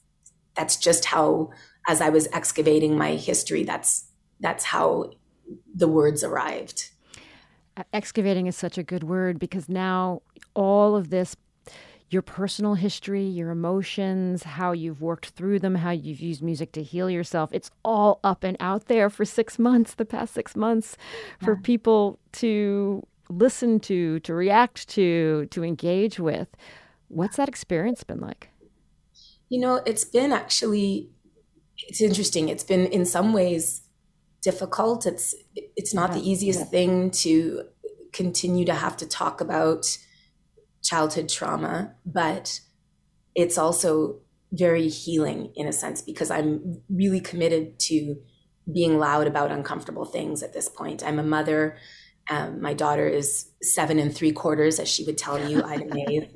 that's 0.56 0.76
just 0.76 1.04
how 1.06 1.50
as 1.90 2.00
I 2.00 2.08
was 2.08 2.28
excavating 2.32 2.96
my 2.96 3.16
history 3.16 3.64
that's 3.64 4.04
that's 4.38 4.64
how 4.64 5.10
the 5.74 5.88
words 5.88 6.22
arrived. 6.22 6.90
Excavating 7.92 8.46
is 8.46 8.56
such 8.56 8.78
a 8.78 8.84
good 8.84 9.02
word 9.02 9.40
because 9.40 9.68
now 9.68 10.22
all 10.54 10.94
of 10.94 11.10
this 11.10 11.34
your 12.10 12.22
personal 12.22 12.74
history, 12.74 13.24
your 13.24 13.50
emotions, 13.50 14.42
how 14.42 14.72
you've 14.72 15.00
worked 15.00 15.30
through 15.30 15.58
them, 15.60 15.76
how 15.76 15.90
you've 15.90 16.20
used 16.20 16.42
music 16.42 16.72
to 16.72 16.82
heal 16.82 17.08
yourself. 17.10 17.50
It's 17.52 17.70
all 17.84 18.18
up 18.24 18.42
and 18.42 18.56
out 18.58 18.86
there 18.86 19.08
for 19.10 19.24
six 19.24 19.58
months, 19.58 19.94
the 19.94 20.04
past 20.04 20.34
six 20.34 20.56
months, 20.56 20.96
yeah. 21.40 21.46
for 21.46 21.56
people 21.56 22.18
to 22.32 23.06
listen 23.28 23.78
to, 23.80 24.18
to 24.20 24.34
react 24.34 24.88
to, 24.90 25.46
to 25.52 25.62
engage 25.62 26.18
with. 26.18 26.48
What's 27.08 27.36
that 27.36 27.48
experience 27.48 28.02
been 28.02 28.20
like? 28.20 28.48
You 29.48 29.60
know, 29.60 29.80
it's 29.86 30.04
been 30.04 30.32
actually 30.32 31.10
it's 31.88 32.00
interesting. 32.00 32.48
It's 32.48 32.64
been 32.64 32.86
in 32.86 33.04
some 33.04 33.32
ways 33.32 33.82
difficult. 34.42 35.06
It's 35.06 35.34
it's 35.54 35.94
not 35.94 36.10
yeah, 36.10 36.18
the 36.18 36.30
easiest 36.30 36.60
yeah. 36.60 36.66
thing 36.66 37.10
to 37.10 37.62
continue 38.12 38.64
to 38.66 38.74
have 38.74 38.96
to 38.98 39.06
talk 39.06 39.40
about 39.40 39.86
childhood 40.82 41.28
trauma, 41.28 41.94
but 42.04 42.60
it's 43.34 43.58
also 43.58 44.20
very 44.52 44.88
healing 44.88 45.52
in 45.54 45.68
a 45.68 45.72
sense 45.72 46.02
because 46.02 46.30
I'm 46.30 46.82
really 46.88 47.20
committed 47.20 47.78
to 47.80 48.16
being 48.72 48.98
loud 48.98 49.26
about 49.26 49.52
uncomfortable 49.52 50.04
things 50.04 50.42
at 50.42 50.52
this 50.52 50.68
point. 50.68 51.04
I'm 51.04 51.18
a 51.18 51.22
mother 51.22 51.76
um, 52.30 52.62
my 52.62 52.74
daughter 52.74 53.08
is 53.08 53.50
seven 53.60 53.98
and 53.98 54.14
three 54.14 54.32
quarters, 54.32 54.78
as 54.78 54.88
she 54.88 55.04
would 55.04 55.18
tell 55.18 55.50
you, 55.50 55.62
I'm 55.62 55.82
an 55.82 55.98
eighth. 56.08 56.32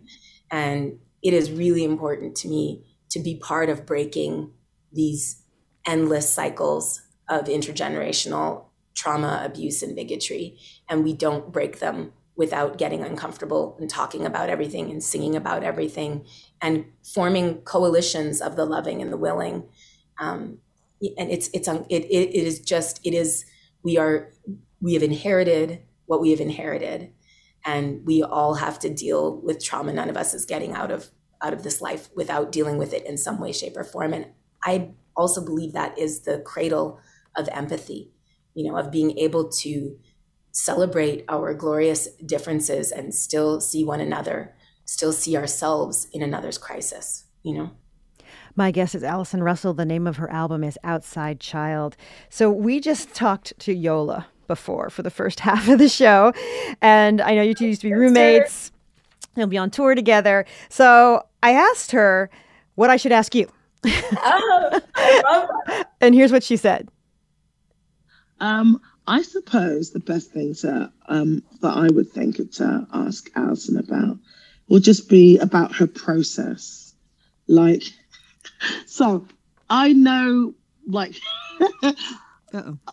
And 0.50 0.98
it 1.22 1.32
is 1.32 1.50
really 1.50 1.84
important 1.84 2.36
to 2.38 2.48
me 2.48 2.84
to 3.10 3.20
be 3.20 3.36
part 3.36 3.70
of 3.70 3.86
breaking 3.86 4.52
these 4.94 5.42
endless 5.86 6.30
cycles 6.30 7.02
of 7.28 7.46
intergenerational 7.46 8.66
trauma, 8.94 9.42
abuse, 9.44 9.82
and 9.82 9.96
bigotry. 9.96 10.58
And 10.88 11.04
we 11.04 11.12
don't 11.12 11.52
break 11.52 11.80
them 11.80 12.12
without 12.36 12.78
getting 12.78 13.02
uncomfortable 13.02 13.76
and 13.78 13.88
talking 13.88 14.26
about 14.26 14.48
everything 14.48 14.90
and 14.90 15.02
singing 15.02 15.36
about 15.36 15.62
everything 15.62 16.24
and 16.60 16.84
forming 17.14 17.58
coalitions 17.62 18.40
of 18.40 18.56
the 18.56 18.64
loving 18.64 19.00
and 19.00 19.12
the 19.12 19.16
willing. 19.16 19.68
Um, 20.18 20.58
and 21.18 21.30
it's 21.30 21.50
it's 21.52 21.68
it, 21.68 22.04
it, 22.04 22.34
is 22.34 22.60
just 22.60 23.00
it 23.04 23.14
is 23.14 23.44
we 23.82 23.98
are 23.98 24.30
we 24.80 24.94
have 24.94 25.02
inherited 25.02 25.82
what 26.06 26.20
we 26.20 26.30
have 26.30 26.40
inherited 26.40 27.12
and 27.66 28.04
we 28.06 28.22
all 28.22 28.54
have 28.54 28.78
to 28.78 28.88
deal 28.88 29.40
with 29.42 29.62
trauma 29.62 29.92
none 29.92 30.08
of 30.08 30.16
us 30.16 30.32
is 30.32 30.46
getting 30.46 30.72
out 30.72 30.90
of 30.90 31.10
out 31.42 31.52
of 31.52 31.62
this 31.62 31.80
life 31.80 32.08
without 32.14 32.52
dealing 32.52 32.78
with 32.78 32.94
it 32.94 33.04
in 33.04 33.18
some 33.18 33.38
way 33.38 33.52
shape 33.52 33.76
or 33.76 33.84
form 33.84 34.14
and 34.14 34.26
i 34.64 34.90
also 35.16 35.44
believe 35.44 35.72
that 35.72 35.96
is 35.98 36.20
the 36.20 36.38
cradle 36.40 36.98
of 37.36 37.48
empathy 37.52 38.10
you 38.54 38.68
know 38.68 38.76
of 38.76 38.90
being 38.90 39.16
able 39.18 39.48
to 39.48 39.96
celebrate 40.52 41.24
our 41.28 41.52
glorious 41.54 42.08
differences 42.26 42.92
and 42.92 43.14
still 43.14 43.60
see 43.60 43.84
one 43.84 44.00
another 44.00 44.54
still 44.84 45.12
see 45.12 45.36
ourselves 45.36 46.08
in 46.12 46.22
another's 46.22 46.58
crisis 46.58 47.24
you 47.42 47.54
know 47.54 47.70
my 48.56 48.70
guest 48.70 48.94
is 48.94 49.02
Allison 49.02 49.42
Russell. 49.42 49.74
The 49.74 49.84
name 49.84 50.06
of 50.06 50.16
her 50.16 50.30
album 50.30 50.62
is 50.62 50.78
Outside 50.84 51.40
Child. 51.40 51.96
So 52.28 52.50
we 52.50 52.78
just 52.78 53.12
talked 53.12 53.52
to 53.60 53.74
Yola 53.74 54.26
before 54.46 54.90
for 54.90 55.02
the 55.02 55.10
first 55.10 55.40
half 55.40 55.68
of 55.68 55.78
the 55.78 55.88
show. 55.88 56.32
And 56.80 57.20
I 57.20 57.34
know 57.34 57.42
you 57.42 57.54
two 57.54 57.66
used 57.66 57.80
to 57.82 57.88
be 57.88 57.94
roommates. 57.94 58.70
They'll 59.34 59.46
be 59.46 59.58
on 59.58 59.70
tour 59.70 59.94
together. 59.94 60.44
So 60.68 61.26
I 61.42 61.52
asked 61.52 61.92
her 61.92 62.30
what 62.76 62.90
I 62.90 62.96
should 62.96 63.12
ask 63.12 63.34
you. 63.34 63.50
oh, 64.16 64.80
and 66.00 66.14
here's 66.14 66.32
what 66.32 66.42
she 66.42 66.56
said. 66.56 66.88
Um, 68.40 68.80
I 69.06 69.22
suppose 69.22 69.90
the 69.90 70.00
best 70.00 70.32
thing 70.32 70.54
to 70.56 70.92
um, 71.08 71.42
that 71.60 71.76
I 71.76 71.88
would 71.88 72.10
think 72.10 72.36
to 72.52 72.86
ask 72.92 73.30
Allison 73.36 73.78
about 73.78 74.18
will 74.68 74.80
just 74.80 75.08
be 75.08 75.38
about 75.38 75.76
her 75.76 75.86
process. 75.86 76.94
Like, 77.46 77.82
so 78.86 79.26
I 79.68 79.92
know, 79.92 80.54
like, 80.86 81.16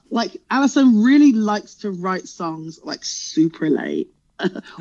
Like 0.10 0.38
Allison 0.50 1.04
really 1.04 1.34
likes 1.34 1.76
to 1.76 1.92
write 1.92 2.28
songs 2.28 2.80
like 2.84 3.04
super 3.04 3.70
late. 3.70 4.10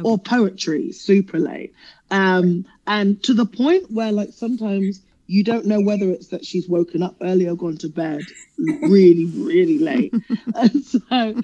or 0.02 0.16
poetry 0.16 0.90
super 0.90 1.38
late 1.38 1.74
um 2.10 2.64
and 2.86 3.22
to 3.22 3.34
the 3.34 3.44
point 3.44 3.90
where 3.90 4.10
like 4.10 4.30
sometimes 4.32 5.02
you 5.30 5.44
don't 5.44 5.66
know 5.66 5.80
whether 5.80 6.10
it's 6.10 6.28
that 6.28 6.44
she's 6.44 6.68
woken 6.68 7.02
up 7.02 7.16
early 7.20 7.49
or 7.49 7.56
gone 7.56 7.76
to 7.76 7.88
bed 7.88 8.20
really 8.58 9.26
really 9.26 9.78
late 9.78 10.12
and 10.56 10.84
so 10.84 11.40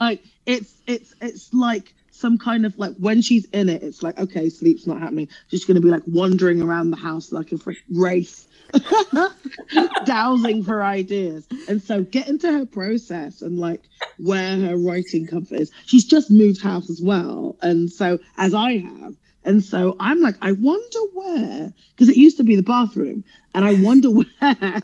like 0.00 0.22
it's 0.46 0.74
it's 0.86 1.14
it's 1.20 1.52
like 1.52 1.94
some 2.10 2.38
kind 2.38 2.64
of 2.64 2.76
like 2.78 2.96
when 2.96 3.20
she's 3.20 3.44
in 3.46 3.68
it 3.68 3.82
it's 3.82 4.02
like 4.02 4.18
okay 4.18 4.48
sleep's 4.48 4.86
not 4.86 5.00
happening 5.00 5.28
she's 5.48 5.64
going 5.66 5.74
to 5.74 5.82
be 5.82 5.90
like 5.90 6.02
wandering 6.06 6.62
around 6.62 6.90
the 6.90 6.96
house 6.96 7.30
like 7.30 7.52
a 7.52 7.58
race 7.90 8.46
dowsing 10.04 10.64
for 10.64 10.82
ideas. 10.82 11.46
And 11.68 11.82
so 11.82 12.02
get 12.02 12.28
into 12.28 12.50
her 12.50 12.66
process 12.66 13.42
and 13.42 13.58
like 13.58 13.82
where 14.18 14.58
her 14.58 14.76
writing 14.76 15.26
comfort 15.26 15.60
is. 15.60 15.70
She's 15.86 16.04
just 16.04 16.30
moved 16.30 16.62
house 16.62 16.90
as 16.90 17.00
well. 17.00 17.56
And 17.62 17.90
so 17.90 18.18
as 18.36 18.54
I 18.54 18.78
have. 18.78 19.14
And 19.46 19.64
so 19.64 19.96
I'm 20.00 20.20
like, 20.20 20.34
I 20.42 20.52
wonder 20.52 20.98
where, 21.14 21.72
because 21.90 22.08
it 22.08 22.16
used 22.16 22.36
to 22.38 22.44
be 22.44 22.56
the 22.56 22.62
bathroom. 22.62 23.24
And 23.54 23.64
I 23.64 23.74
wonder 23.80 24.10
where 24.10 24.82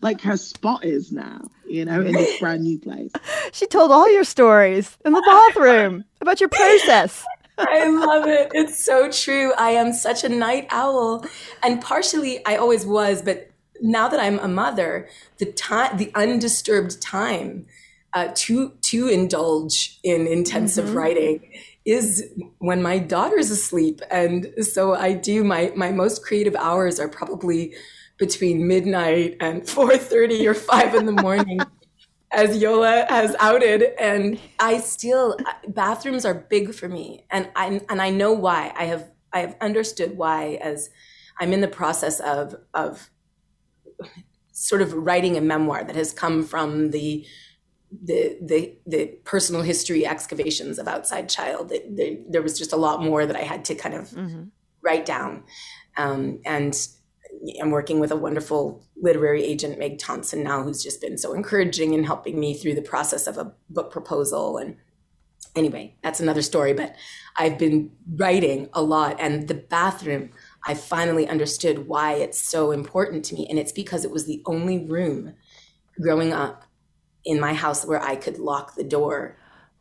like 0.00 0.20
her 0.22 0.36
spot 0.36 0.84
is 0.84 1.12
now, 1.12 1.50
you 1.66 1.84
know, 1.84 2.00
in 2.00 2.12
this 2.12 2.38
brand 2.38 2.62
new 2.62 2.78
place. 2.78 3.12
She 3.52 3.66
told 3.66 3.90
all 3.90 4.10
your 4.12 4.22
stories 4.22 4.96
in 5.04 5.12
the 5.12 5.22
bathroom 5.26 6.04
about 6.20 6.38
your 6.38 6.48
process. 6.48 7.24
I 7.58 7.88
love 7.88 8.28
it. 8.28 8.52
It's 8.54 8.82
so 8.82 9.10
true. 9.10 9.52
I 9.54 9.70
am 9.70 9.92
such 9.92 10.22
a 10.22 10.28
night 10.28 10.68
owl. 10.70 11.26
And 11.62 11.82
partially 11.82 12.46
I 12.46 12.56
always 12.56 12.86
was, 12.86 13.22
but 13.22 13.50
now 13.80 14.08
that 14.08 14.20
I'm 14.20 14.38
a 14.38 14.46
mother, 14.46 15.08
the 15.38 15.46
time 15.46 15.96
the 15.96 16.12
undisturbed 16.14 17.02
time 17.02 17.66
uh, 18.12 18.28
to 18.34 18.70
to 18.82 19.08
indulge 19.08 19.98
in 20.04 20.26
intensive 20.26 20.86
mm-hmm. 20.86 20.96
writing 20.96 21.52
is 21.90 22.24
when 22.58 22.82
my 22.82 22.98
daughter's 22.98 23.50
asleep. 23.50 24.00
And 24.10 24.52
so 24.60 24.94
I 24.94 25.12
do 25.12 25.44
my 25.44 25.72
my 25.76 25.90
most 25.90 26.24
creative 26.24 26.56
hours 26.56 27.00
are 27.00 27.08
probably 27.08 27.74
between 28.18 28.66
midnight 28.66 29.36
and 29.40 29.62
4:30 29.66 30.46
or 30.46 30.54
5 30.54 30.94
in 30.94 31.06
the 31.06 31.12
morning 31.12 31.60
as 32.32 32.58
Yola 32.58 33.06
has 33.08 33.34
outed. 33.40 33.82
And 33.98 34.38
I 34.58 34.78
still 34.78 35.36
bathrooms 35.68 36.24
are 36.24 36.34
big 36.34 36.74
for 36.74 36.88
me, 36.88 37.24
and 37.30 37.48
I 37.56 37.80
and 37.88 38.00
I 38.00 38.10
know 38.10 38.32
why. 38.32 38.72
I 38.76 38.84
have 38.84 39.10
I 39.32 39.40
have 39.40 39.56
understood 39.60 40.16
why 40.16 40.58
as 40.62 40.90
I'm 41.38 41.52
in 41.52 41.60
the 41.60 41.68
process 41.68 42.20
of 42.20 42.54
of 42.74 43.10
sort 44.52 44.82
of 44.82 44.92
writing 44.92 45.36
a 45.36 45.40
memoir 45.40 45.82
that 45.84 45.96
has 45.96 46.12
come 46.12 46.44
from 46.44 46.90
the 46.90 47.26
the 47.90 48.38
the 48.40 48.76
the 48.86 49.06
personal 49.24 49.62
history 49.62 50.06
excavations 50.06 50.78
of 50.78 50.86
outside 50.86 51.28
child 51.28 51.72
there, 51.90 52.16
there 52.28 52.42
was 52.42 52.56
just 52.56 52.72
a 52.72 52.76
lot 52.76 53.02
more 53.02 53.26
that 53.26 53.36
i 53.36 53.42
had 53.42 53.64
to 53.64 53.74
kind 53.74 53.94
of 53.94 54.10
mm-hmm. 54.10 54.44
write 54.82 55.04
down. 55.04 55.42
Um, 55.96 56.40
and 56.44 56.76
i'm 57.60 57.70
working 57.70 58.00
with 58.00 58.10
a 58.10 58.16
wonderful 58.16 58.84
literary 58.96 59.42
agent 59.44 59.78
meg 59.78 59.98
thompson 59.98 60.42
now 60.44 60.62
who's 60.62 60.82
just 60.82 61.00
been 61.00 61.18
so 61.18 61.32
encouraging 61.32 61.94
and 61.94 62.06
helping 62.06 62.38
me 62.38 62.54
through 62.54 62.74
the 62.74 62.82
process 62.82 63.26
of 63.26 63.38
a 63.38 63.52
book 63.68 63.90
proposal. 63.90 64.58
And 64.58 64.76
anyway 65.56 65.96
that's 66.02 66.20
another 66.20 66.42
story 66.42 66.72
but 66.72 66.94
i've 67.36 67.58
been 67.58 67.90
writing 68.14 68.68
a 68.72 68.80
lot 68.80 69.16
and 69.18 69.48
the 69.48 69.54
bathroom 69.54 70.30
i 70.64 70.74
finally 70.74 71.26
understood 71.26 71.88
why 71.88 72.12
it's 72.12 72.40
so 72.40 72.70
important 72.70 73.24
to 73.24 73.34
me. 73.34 73.46
And 73.48 73.58
it's 73.58 73.72
because 73.72 74.04
it 74.04 74.10
was 74.10 74.26
the 74.26 74.42
only 74.46 74.78
room 74.78 75.34
growing 76.00 76.32
up 76.32 76.64
in 77.24 77.40
my 77.40 77.54
house 77.54 77.84
where 77.84 78.02
I 78.02 78.16
could 78.16 78.38
lock 78.38 78.74
the 78.74 78.84
door 78.84 79.36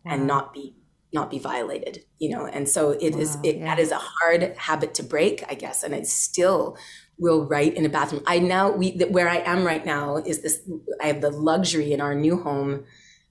wow. 0.05 0.13
and 0.13 0.27
not 0.27 0.53
be 0.53 0.75
not 1.11 1.31
be 1.31 1.39
violated 1.39 2.03
you 2.19 2.29
know 2.29 2.45
and 2.45 2.69
so 2.69 2.91
it 2.91 3.13
wow, 3.15 3.19
is 3.19 3.37
it, 3.43 3.57
yeah. 3.57 3.65
that 3.65 3.79
is 3.79 3.91
a 3.91 3.99
hard 3.99 4.55
habit 4.57 4.93
to 4.93 5.03
break 5.03 5.43
i 5.49 5.53
guess 5.53 5.83
and 5.83 5.95
i 5.95 6.01
still 6.03 6.77
will 7.17 7.45
write 7.47 7.73
in 7.73 7.85
a 7.85 7.89
bathroom 7.89 8.23
i 8.27 8.37
now 8.37 8.71
we 8.71 8.91
where 9.09 9.27
i 9.27 9.37
am 9.37 9.63
right 9.63 9.85
now 9.85 10.17
is 10.17 10.41
this 10.41 10.61
i 11.01 11.07
have 11.07 11.21
the 11.21 11.31
luxury 11.31 11.91
in 11.91 11.99
our 11.99 12.13
new 12.13 12.37
home 12.37 12.83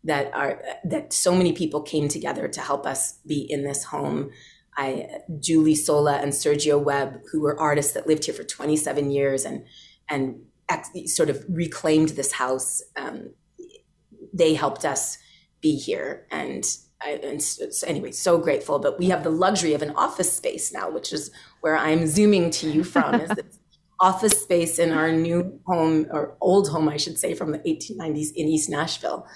that 0.04 0.32
are 0.34 0.60
that 0.84 1.12
so 1.12 1.34
many 1.34 1.52
people 1.52 1.80
came 1.80 2.08
together 2.08 2.48
to 2.48 2.60
help 2.60 2.84
us 2.86 3.14
be 3.26 3.46
in 3.48 3.62
this 3.62 3.84
home 3.84 4.30
i 4.76 5.06
julie 5.38 5.74
sola 5.74 6.16
and 6.16 6.32
sergio 6.32 6.82
webb 6.82 7.20
who 7.30 7.40
were 7.40 7.58
artists 7.60 7.92
that 7.92 8.08
lived 8.08 8.24
here 8.24 8.34
for 8.34 8.44
27 8.44 9.10
years 9.10 9.44
and 9.44 9.64
and 10.10 10.40
ex, 10.68 10.90
sort 11.06 11.30
of 11.30 11.44
reclaimed 11.48 12.10
this 12.10 12.32
house 12.32 12.82
um, 12.96 13.30
they 14.38 14.54
helped 14.54 14.85
us 14.85 15.18
be 15.61 15.76
here 15.76 16.26
and 16.30 16.64
I, 17.00 17.11
and 17.23 17.40
so 17.42 17.87
anyway, 17.87 18.11
so 18.11 18.38
grateful. 18.38 18.78
But 18.78 18.99
we 18.99 19.09
have 19.11 19.23
the 19.23 19.30
luxury 19.30 19.75
of 19.75 19.83
an 19.83 19.90
office 19.90 20.33
space 20.33 20.73
now, 20.73 20.90
which 20.90 21.12
is 21.12 21.30
where 21.61 21.76
I'm 21.76 22.07
zooming 22.07 22.50
to 22.50 22.71
you 22.71 22.83
from. 22.83 23.14
is 23.21 23.28
this 23.30 23.61
office 24.00 24.42
space 24.42 24.78
in 24.78 24.92
our 24.92 25.12
new 25.12 25.61
home 25.66 26.07
or 26.11 26.37
old 26.40 26.68
home, 26.68 26.88
I 26.88 26.97
should 26.97 27.18
say, 27.18 27.35
from 27.35 27.52
the 27.52 27.59
1890s 27.61 28.28
in 28.35 28.49
East 28.49 28.68
Nashville. 28.68 29.26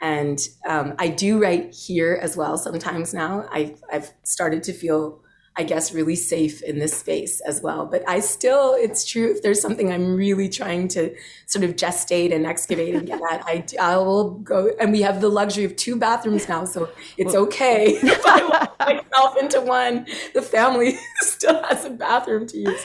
And 0.00 0.38
um, 0.66 0.94
I 0.98 1.08
do 1.08 1.40
write 1.40 1.74
here 1.74 2.18
as 2.20 2.36
well 2.36 2.58
sometimes 2.58 3.14
now. 3.14 3.46
I've, 3.52 3.80
I've 3.92 4.10
started 4.24 4.62
to 4.64 4.72
feel 4.72 5.20
I 5.54 5.64
guess, 5.64 5.92
really 5.92 6.16
safe 6.16 6.62
in 6.62 6.78
this 6.78 6.96
space 6.98 7.40
as 7.42 7.60
well. 7.60 7.84
But 7.84 8.08
I 8.08 8.20
still, 8.20 8.74
it's 8.74 9.04
true, 9.04 9.30
if 9.30 9.42
there's 9.42 9.60
something 9.60 9.92
I'm 9.92 10.16
really 10.16 10.48
trying 10.48 10.88
to 10.88 11.14
sort 11.44 11.62
of 11.64 11.76
gestate 11.76 12.34
and 12.34 12.46
excavate 12.46 12.94
and 12.94 13.06
get 13.06 13.20
at, 13.30 13.42
I, 13.44 13.64
I 13.78 13.98
will 13.98 14.30
go. 14.30 14.70
And 14.80 14.92
we 14.92 15.02
have 15.02 15.20
the 15.20 15.28
luxury 15.28 15.64
of 15.64 15.76
two 15.76 15.96
bathrooms 15.96 16.48
now, 16.48 16.64
so 16.64 16.88
it's 17.18 17.34
okay 17.34 17.88
if 18.02 18.24
I 18.24 18.40
lock 18.42 18.78
myself 18.80 19.36
into 19.36 19.60
one. 19.60 20.06
The 20.32 20.40
family 20.40 20.98
still 21.16 21.62
has 21.64 21.84
a 21.84 21.90
bathroom 21.90 22.46
to 22.46 22.58
use. 22.58 22.84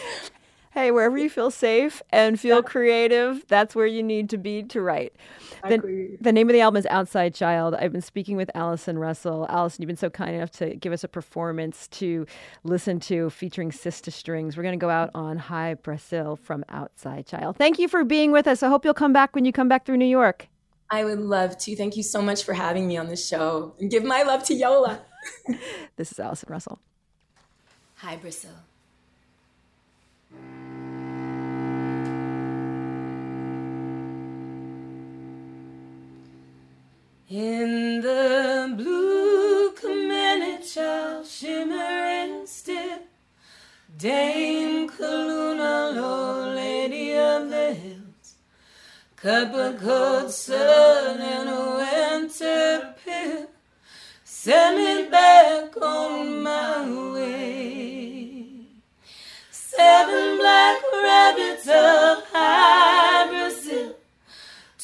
Hey, 0.77 0.91
wherever 0.91 1.17
you 1.17 1.27
feel 1.27 1.49
safe 1.49 2.03
and 2.11 2.39
feel 2.39 2.57
yeah. 2.57 2.61
creative, 2.61 3.43
that's 3.47 3.73
where 3.73 3.87
you 3.87 4.03
need 4.03 4.29
to 4.29 4.37
be 4.37 4.61
to 4.61 4.79
write. 4.79 5.11
The, 5.67 6.15
the, 6.21 6.31
name 6.31 6.49
of 6.49 6.53
the 6.53 6.61
album 6.61 6.77
is 6.77 6.85
Outside 6.91 7.33
Child. 7.33 7.73
I've 7.73 7.91
been 7.91 8.03
speaking 8.03 8.37
with 8.37 8.51
Allison 8.53 8.99
Russell. 8.99 9.47
Allison, 9.49 9.81
you've 9.81 9.87
been 9.87 9.97
so 9.97 10.11
kind 10.11 10.35
enough 10.35 10.51
to 10.51 10.75
give 10.75 10.93
us 10.93 11.03
a 11.03 11.07
performance 11.07 11.87
to 11.87 12.27
listen 12.63 12.99
to 12.99 13.31
featuring 13.31 13.71
Sista 13.71 14.13
Strings. 14.13 14.55
We're 14.55 14.61
going 14.61 14.77
to 14.77 14.83
go 14.83 14.91
out 14.91 15.09
on 15.15 15.39
Hy-Brasil 15.39 16.35
from 16.35 16.63
Outside 16.69 17.25
Child. 17.25 17.57
Thank 17.57 17.79
you 17.79 17.87
for 17.87 18.03
being 18.03 18.31
with 18.31 18.45
us. 18.45 18.61
I 18.61 18.69
hope 18.69 18.85
you'll 18.85 18.93
come 18.93 19.13
back 19.13 19.33
when 19.33 19.45
you 19.45 19.51
come 19.51 19.67
back 19.67 19.83
through 19.83 19.97
New 19.97 20.05
York. 20.05 20.47
I 20.91 21.05
would 21.05 21.21
love 21.21 21.57
to. 21.57 21.75
Thank 21.75 21.97
you 21.97 22.03
so 22.03 22.21
much 22.21 22.43
for 22.43 22.53
having 22.53 22.87
me 22.87 22.97
on 22.97 23.07
the 23.07 23.17
show. 23.17 23.73
And 23.79 23.89
give 23.89 24.03
my 24.03 24.21
love 24.21 24.43
to 24.43 24.53
Yola. 24.53 25.01
this 25.95 26.11
is 26.11 26.19
Allison 26.19 26.49
Russell. 26.51 26.77
Hy-Brasil. 27.95 28.51
In 37.29 37.99
the 37.99 38.73
blue 38.77 39.73
Comanche, 39.73 41.27
shimmering 41.27 42.47
still, 42.47 42.99
Dame 43.97 44.87
Kaluna, 44.87 45.93
Lord 45.93 46.55
Lady 46.55 47.17
of 47.17 47.49
the 47.49 47.73
Hills, 47.73 48.35
cup 49.17 49.53
of 49.53 49.77
cold 49.81 50.31
sun 50.31 51.19
and 51.19 51.49
a 51.49 51.75
winter 51.75 52.95
pill, 53.03 53.47
send 54.23 54.77
me 54.77 55.09
back 55.09 55.75
on 55.81 56.06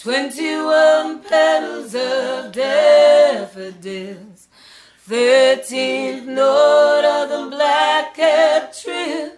21 0.03 1.23
petals 1.23 1.95
of 1.95 2.51
daffodils, 2.51 4.49
13th 5.07 6.25
note 6.25 7.05
of 7.05 7.29
the 7.29 7.47
black 7.49 8.13
cat 8.13 8.77
trill. 8.77 9.31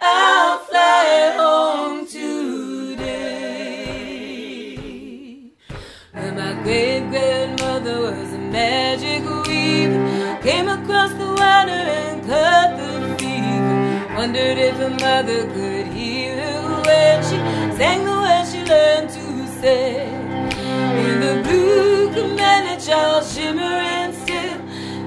I'll 0.00 0.60
fly 0.60 1.34
home 1.36 2.06
today. 2.06 3.02
And 6.14 6.36
my 6.38 6.54
great 6.62 7.10
grandmother 7.10 8.00
was 8.00 8.32
a 8.32 8.38
magic 8.38 9.22
weaver, 9.46 10.38
came 10.40 10.68
across 10.68 11.12
the 11.12 11.26
water 11.26 11.82
and 12.00 12.24
cut 12.24 12.78
the 12.78 13.14
fever. 13.18 14.16
Wondered 14.16 14.56
if 14.56 14.74
her 14.76 14.88
mother 14.88 15.44
could 15.52 15.88
hear 15.88 16.34
her 16.40 16.80
when 16.80 17.22
she 17.24 17.36
sang 17.76 18.06
the 18.06 18.16
way 18.22 18.42
she 18.50 18.64
learned 18.64 19.10
to 19.10 19.21
in 19.64 21.20
the 21.20 21.40
blue 21.44 22.12
commanded 22.12 22.88
all 22.90 23.22
shimmering 23.22 24.12
still. 24.12 24.58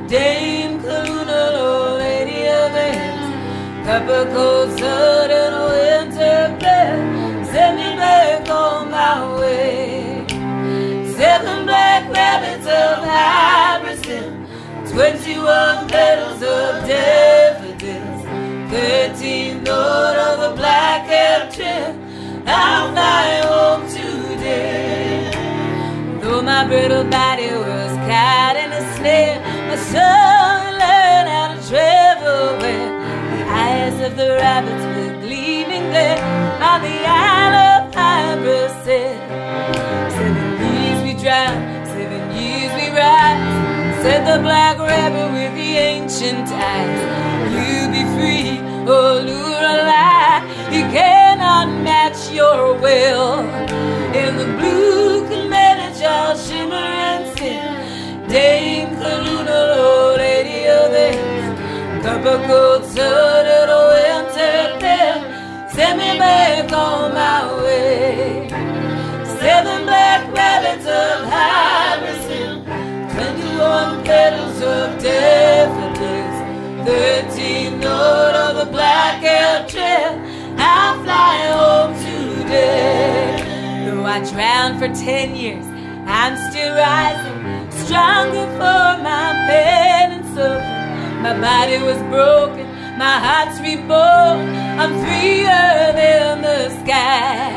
Dame 0.07 0.79
Kaluna, 0.79 1.59
old 1.59 1.99
lady 1.99 2.47
of 2.47 2.71
the 2.71 2.87
hills, 2.97 3.85
copper 3.85 4.25
cold 4.31 4.79
and 4.79 5.55
a 5.55 5.65
winter 5.67 6.57
bed, 6.59 7.45
send 7.47 7.77
me 7.77 7.97
back 7.97 8.49
on 8.49 8.91
my 8.91 9.39
way. 9.39 10.25
Seven 11.17 11.65
black 11.65 12.09
rabbits 12.13 12.65
of 12.65 13.03
hybrid 13.03 14.03
21 14.89 15.89
petals 15.89 16.41
of 16.41 16.87
daffodils, 16.87 18.23
13 18.71 19.63
note 19.63 20.15
of 20.15 20.53
a 20.53 20.55
black 20.55 21.07
hair 21.07 21.49
trim. 21.51 22.05
I'll 22.47 22.91
fly 22.91 23.41
home 23.43 23.84
my 26.65 26.71
brittle 26.71 27.03
body 27.03 27.45
was 27.51 27.93
caught 28.09 28.55
in 28.57 28.71
a 28.71 28.81
snare, 28.95 29.39
my 29.69 29.75
soul 29.75 30.57
learned 30.81 31.29
how 31.29 31.53
to 31.53 31.59
travel 31.69 32.57
where 32.57 32.89
the 33.37 33.43
eyes 33.45 33.93
of 34.01 34.17
the 34.17 34.29
rabbits 34.41 34.83
were 34.97 35.21
gleaming 35.21 35.91
there 35.91 36.17
on 36.63 36.81
the 36.81 36.97
Isle 37.05 37.55
of 37.69 37.93
Hy-Brasil. 37.93 39.13
Seven 40.17 40.47
years 40.65 41.03
we 41.03 41.13
drown, 41.21 41.85
seven 41.85 42.23
years 42.35 42.71
we 42.73 42.89
rise. 42.97 44.01
Said 44.01 44.25
the 44.25 44.41
black 44.41 44.79
rabbit 44.79 45.33
with 45.33 45.53
the 45.53 45.71
ancient 45.77 46.49
eyes. 46.49 47.01
You 47.53 47.89
be 47.93 48.03
free, 48.17 48.59
oh 48.89 49.21
lure 49.21 49.77
lie. 49.85 50.41
You 50.71 50.81
cannot 50.89 51.67
match 51.83 52.31
your 52.31 52.73
will. 52.79 53.64
Lady 60.17 60.67
of 60.67 60.91
the 63.71 63.79
winter. 63.95 65.13
Send 65.73 65.99
me 65.99 66.19
back 66.19 66.69
on 66.73 67.13
my 67.13 67.63
way. 67.63 68.49
Seven 69.39 69.85
black 69.85 70.21
rabbits 70.35 70.85
of 70.85 71.29
Hy-Brasil. 71.31 72.63
Twenty-one 73.13 74.03
petals 74.03 74.61
of 74.61 75.01
daffodils. 75.01 76.37
Thirteen 76.85 77.79
note 77.79 78.35
of 78.35 78.57
the 78.57 78.65
black 78.69 79.23
fly 81.05 81.37
home 81.55 81.93
today. 82.03 83.85
Though 83.85 84.03
I 84.03 84.19
drowned 84.29 84.79
for 84.79 84.89
ten 84.89 85.35
years, 85.37 85.65
I'm 86.05 86.35
still 86.51 86.75
rising, 86.75 87.44
stronger 87.85 88.47
for 88.57 88.87
my 89.05 89.27
pain 89.47 90.11
and 90.17 90.25
suffering. 90.33 91.21
My 91.21 91.33
body 91.39 91.77
was 91.77 92.01
broken, 92.13 92.65
my 92.97 93.17
heart's 93.25 93.59
reborn. 93.61 94.39
I'm 94.81 94.93
freer 95.03 95.93
than 95.99 96.41
the 96.41 96.69
sky. 96.81 97.53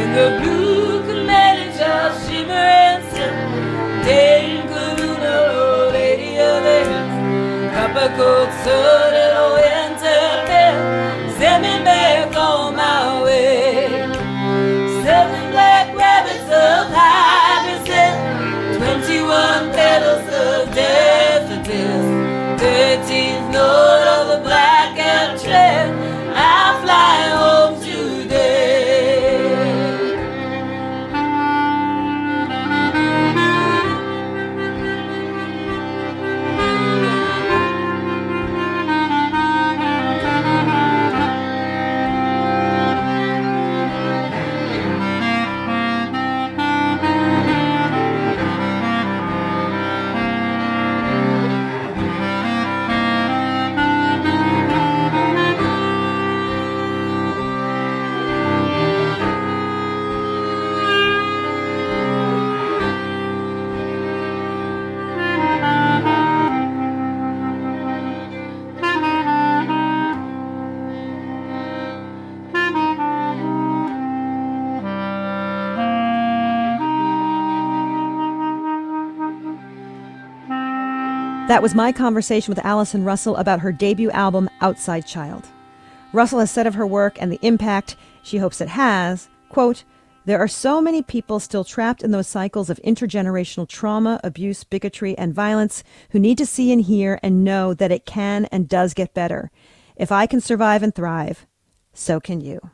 In 0.00 0.08
the 0.18 0.28
blue 0.42 1.02
command, 1.06 1.72
shimmer 2.26 2.66
and 2.84 3.02
silver. 3.12 4.04
Dame 4.04 4.66
Karuna, 4.68 5.92
lady 5.92 6.36
of 6.38 6.62
the 6.66 6.78
hills, 6.90 7.74
copper 7.74 8.08
coat 8.16 8.50
suited, 8.62 9.32
oh, 9.38 9.54
winter 9.54 10.24
bill, 10.48 11.83
daffodils, 23.06 23.50
thirteenth 23.54 23.83
That 81.46 81.60
was 81.60 81.74
my 81.74 81.92
conversation 81.92 82.54
with 82.54 82.64
Allison 82.64 83.04
Russell 83.04 83.36
about 83.36 83.60
her 83.60 83.70
debut 83.70 84.10
album, 84.12 84.48
Outside 84.62 85.06
Child. 85.06 85.46
Russell 86.14 86.38
has 86.38 86.50
said 86.50 86.66
of 86.66 86.72
her 86.72 86.86
work 86.86 87.20
and 87.20 87.30
the 87.30 87.38
impact 87.42 87.96
she 88.22 88.38
hopes 88.38 88.62
it 88.62 88.68
has, 88.68 89.28
quote, 89.50 89.84
there 90.24 90.38
are 90.38 90.48
so 90.48 90.80
many 90.80 91.02
people 91.02 91.38
still 91.38 91.62
trapped 91.62 92.02
in 92.02 92.12
those 92.12 92.28
cycles 92.28 92.70
of 92.70 92.80
intergenerational 92.82 93.68
trauma, 93.68 94.20
abuse, 94.24 94.64
bigotry, 94.64 95.18
and 95.18 95.34
violence 95.34 95.84
who 96.12 96.18
need 96.18 96.38
to 96.38 96.46
see 96.46 96.72
and 96.72 96.80
hear 96.80 97.20
and 97.22 97.44
know 97.44 97.74
that 97.74 97.92
it 97.92 98.06
can 98.06 98.46
and 98.46 98.66
does 98.66 98.94
get 98.94 99.12
better. 99.12 99.50
If 99.96 100.10
I 100.10 100.26
can 100.26 100.40
survive 100.40 100.82
and 100.82 100.94
thrive, 100.94 101.46
so 101.92 102.20
can 102.20 102.40
you. 102.40 102.70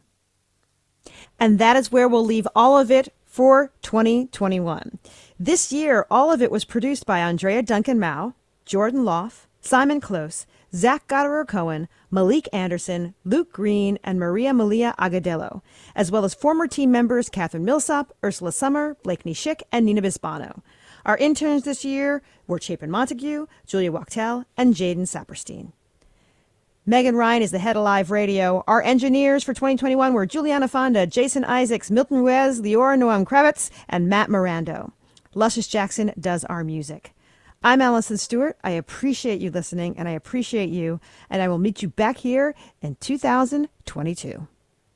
And 1.41 1.59
that 1.59 1.77
is 1.77 1.91
where 1.91 2.07
we'll 2.07 2.25
leave 2.25 2.47
all 2.55 2.79
of 2.79 2.89
it 2.93 3.13
for 3.27 3.73
2021. 3.83 5.01
This 5.41 5.73
year, 5.73 6.07
all 6.09 6.31
of 6.31 6.41
it 6.41 6.53
was 6.53 6.65
produced 6.65 7.05
by 7.05 7.19
Andrea 7.19 7.63
Duncan 7.63 7.99
Mao, 7.99 8.35
Jordan 8.65 9.05
Loff, 9.05 9.49
Simon 9.61 10.01
Close, 10.01 10.47
Zach 10.75 11.07
Goddard 11.09 11.47
Cohen, 11.49 11.89
Malik 12.11 12.49
Anderson, 12.53 13.15
Luke 13.25 13.53
Green, 13.53 13.99
and 14.05 14.19
Maria 14.19 14.55
Malia 14.55 14.95
Agadello, 14.99 15.63
as 15.95 16.11
well 16.11 16.25
as 16.25 16.35
former 16.35 16.67
team 16.67 16.91
members 16.91 17.29
Catherine 17.29 17.65
Millsop, 17.65 18.15
Ursula 18.25 18.53
Sommer, 18.53 18.97
Blakeney 19.03 19.35
Schick, 19.35 19.63
and 19.73 19.85
Nina 19.85 20.03
Bisbano. 20.03 20.63
Our 21.05 21.17
interns 21.17 21.65
this 21.65 21.85
year 21.85 22.23
were 22.47 22.61
Chapin 22.61 22.91
Montague, 22.91 23.47
Julia 23.67 23.91
Wachtel, 23.91 24.45
and 24.57 24.75
Jaden 24.75 25.09
Saperstein. 25.09 25.73
Megan 26.87 27.17
Ryan 27.17 27.43
is 27.43 27.51
the 27.51 27.59
head 27.59 27.77
of 27.77 27.85
Live 27.85 28.11
Radio. 28.11 28.65
Our 28.67 28.83
engineers 28.83 29.45
for 29.45 29.55
2021 29.55 30.13
were 30.13 30.27
Juliana 30.27 30.67
Fonda, 30.67 31.07
Jason 31.07 31.45
Isaacs, 31.45 31.91
Milton 31.91 32.19
Ruiz, 32.19 32.61
Leora 32.61 32.99
Noam 32.99 33.25
Kravitz, 33.25 33.71
and 33.89 34.09
Matt 34.09 34.31
Marando. 34.31 34.93
Luscious 35.35 35.69
Jackson 35.69 36.13
does 36.19 36.45
our 36.47 36.65
music. 36.65 37.13
I'm 37.63 37.83
Allison 37.83 38.17
Stewart. 38.17 38.57
I 38.65 38.71
appreciate 38.71 39.39
you 39.39 39.51
listening 39.51 39.99
and 39.99 40.09
I 40.09 40.13
appreciate 40.13 40.71
you, 40.71 40.99
and 41.29 41.43
I 41.43 41.49
will 41.49 41.59
meet 41.59 41.83
you 41.83 41.91
back 41.91 42.17
here 42.17 42.55
in 42.81 42.95
2022. 42.95 44.49